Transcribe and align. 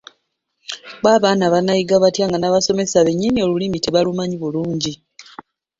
Bbo 0.99 1.09
abaana 1.17 1.45
banaayiga 1.53 1.95
batya 2.03 2.25
nga 2.27 2.37
n’ab'abasomesa 2.39 3.05
bennyini 3.05 3.39
Olulimi 3.45 3.77
tebalumanyi 3.79 4.35
bulungi. 4.41 4.93